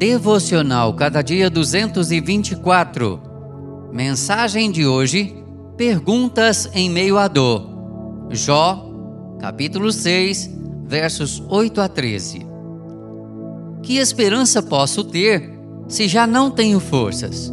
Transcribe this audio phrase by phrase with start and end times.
[0.00, 3.20] Devocional Cada Dia 224.
[3.92, 5.36] Mensagem de hoje:
[5.76, 7.68] Perguntas em meio à dor.
[8.30, 8.90] Jó,
[9.38, 12.46] capítulo 6, versos 8 a 13.
[13.82, 15.52] Que esperança posso ter
[15.86, 17.52] se já não tenho forças?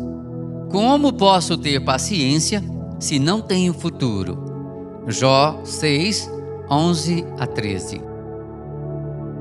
[0.71, 2.63] Como posso ter paciência
[2.97, 5.03] se não tenho futuro?
[5.09, 6.31] Jó 6,
[6.71, 8.01] 11 a 13.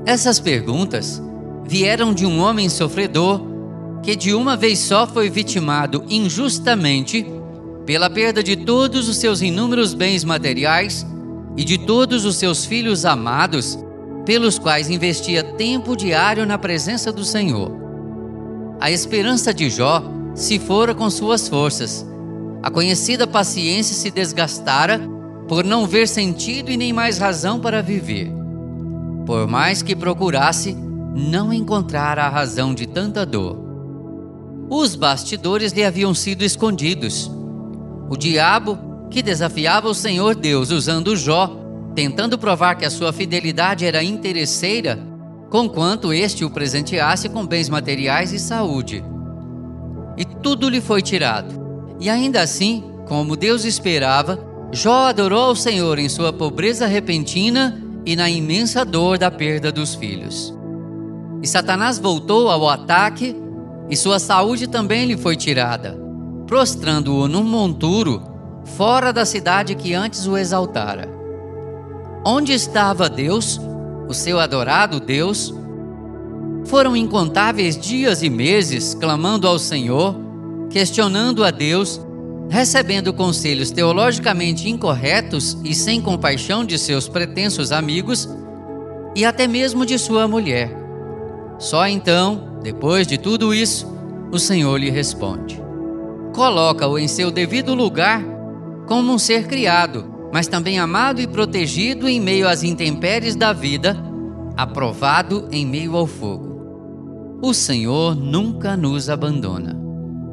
[0.05, 1.21] Essas perguntas
[1.67, 3.41] vieram de um homem sofredor
[4.01, 7.25] que de uma vez só foi vitimado injustamente
[7.85, 11.05] pela perda de todos os seus inúmeros bens materiais
[11.57, 13.77] e de todos os seus filhos amados,
[14.25, 17.71] pelos quais investia tempo diário na presença do Senhor.
[18.79, 20.03] A esperança de Jó
[20.35, 22.05] se fora com suas forças.
[22.61, 25.01] A conhecida paciência se desgastara
[25.47, 28.31] por não ver sentido e nem mais razão para viver.
[29.25, 30.77] Por mais que procurasse,
[31.17, 33.57] não encontrara a razão de tanta dor.
[34.69, 37.31] Os bastidores lhe haviam sido escondidos.
[38.07, 38.77] O diabo,
[39.09, 41.59] que desafiava o Senhor Deus usando Jó,
[41.95, 44.99] tentando provar que a sua fidelidade era interesseira,
[45.49, 49.03] conquanto este o presenteasse com bens materiais e saúde.
[50.17, 51.59] E tudo lhe foi tirado.
[51.99, 54.39] E ainda assim, como Deus esperava,
[54.71, 59.95] Jó adorou ao Senhor em sua pobreza repentina e na imensa dor da perda dos
[59.95, 60.56] filhos.
[61.41, 63.35] E Satanás voltou ao ataque,
[63.89, 65.97] e sua saúde também lhe foi tirada,
[66.45, 68.21] prostrando-o num monturo
[68.75, 71.07] fora da cidade que antes o exaltara.
[72.25, 73.59] Onde estava Deus,
[74.09, 75.53] o seu adorado Deus?
[76.65, 80.15] Foram incontáveis dias e meses clamando ao Senhor,
[80.69, 82.01] questionando a Deus,
[82.49, 88.27] recebendo conselhos teologicamente incorretos e sem compaixão de seus pretensos amigos
[89.15, 90.76] e até mesmo de sua mulher.
[91.59, 93.87] Só então, depois de tudo isso,
[94.31, 95.61] o Senhor lhe responde.
[96.33, 98.23] Coloca-o em seu devido lugar
[98.85, 103.97] como um ser criado, mas também amado e protegido em meio às intempéries da vida,
[104.55, 107.39] aprovado em meio ao fogo.
[107.41, 109.77] O Senhor nunca nos abandona.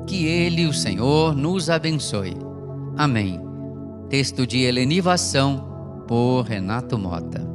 [0.06, 2.36] Que Ele, o Senhor, nos abençoe.
[2.96, 3.40] Amém.
[4.08, 7.53] Texto de Helenivação, por Renato Mota.